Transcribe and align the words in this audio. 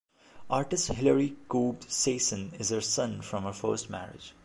Artist 0.49 0.93
Hilary 0.93 1.37
Koob-Sassen 1.47 2.59
is 2.59 2.69
her 2.69 2.81
son 2.81 3.21
from 3.21 3.43
her 3.43 3.53
first 3.53 3.87
marriage. 3.87 4.33